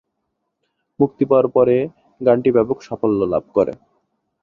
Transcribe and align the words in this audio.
মুক্তি 0.99 1.23
পাওয়ার 1.29 1.47
পরে 1.55 1.75
গানটি 2.21 2.49
ব্যাপক 2.55 2.77
সাফল্য 2.87 3.19
লাভ 3.33 3.43
করে। 3.55 3.73